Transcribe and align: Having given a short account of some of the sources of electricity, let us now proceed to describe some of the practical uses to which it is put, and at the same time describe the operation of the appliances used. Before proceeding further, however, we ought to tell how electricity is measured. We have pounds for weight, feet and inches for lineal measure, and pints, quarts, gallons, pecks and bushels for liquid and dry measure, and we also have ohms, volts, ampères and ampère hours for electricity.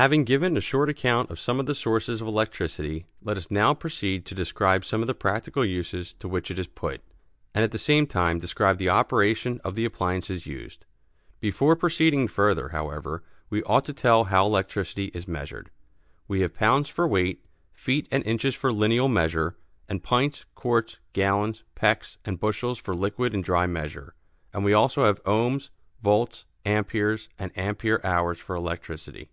Having 0.00 0.24
given 0.26 0.56
a 0.56 0.60
short 0.60 0.88
account 0.88 1.28
of 1.28 1.40
some 1.40 1.58
of 1.58 1.66
the 1.66 1.74
sources 1.74 2.20
of 2.20 2.28
electricity, 2.28 3.04
let 3.20 3.36
us 3.36 3.50
now 3.50 3.74
proceed 3.74 4.24
to 4.26 4.34
describe 4.36 4.84
some 4.84 5.00
of 5.00 5.08
the 5.08 5.12
practical 5.14 5.64
uses 5.64 6.12
to 6.20 6.28
which 6.28 6.52
it 6.52 6.58
is 6.60 6.68
put, 6.68 7.00
and 7.52 7.64
at 7.64 7.72
the 7.72 7.78
same 7.80 8.06
time 8.06 8.38
describe 8.38 8.78
the 8.78 8.88
operation 8.88 9.60
of 9.64 9.74
the 9.74 9.84
appliances 9.84 10.46
used. 10.46 10.86
Before 11.40 11.74
proceeding 11.74 12.28
further, 12.28 12.68
however, 12.68 13.24
we 13.50 13.64
ought 13.64 13.84
to 13.86 13.92
tell 13.92 14.22
how 14.30 14.46
electricity 14.46 15.06
is 15.06 15.26
measured. 15.26 15.68
We 16.28 16.42
have 16.42 16.54
pounds 16.54 16.88
for 16.88 17.08
weight, 17.08 17.44
feet 17.72 18.06
and 18.12 18.24
inches 18.24 18.54
for 18.54 18.72
lineal 18.72 19.08
measure, 19.08 19.56
and 19.88 20.00
pints, 20.00 20.46
quarts, 20.54 21.00
gallons, 21.12 21.64
pecks 21.74 22.18
and 22.24 22.38
bushels 22.38 22.78
for 22.78 22.94
liquid 22.94 23.34
and 23.34 23.42
dry 23.42 23.66
measure, 23.66 24.14
and 24.54 24.64
we 24.64 24.72
also 24.72 25.06
have 25.06 25.20
ohms, 25.24 25.70
volts, 26.00 26.44
ampères 26.64 27.26
and 27.36 27.52
ampère 27.54 27.98
hours 28.04 28.38
for 28.38 28.54
electricity. 28.54 29.32